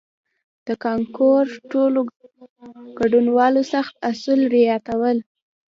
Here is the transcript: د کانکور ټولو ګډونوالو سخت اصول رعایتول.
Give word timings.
د 0.67 0.69
کانکور 0.83 1.43
ټولو 1.71 1.99
ګډونوالو 2.99 3.61
سخت 3.73 3.93
اصول 4.09 4.39
رعایتول. 4.55 5.17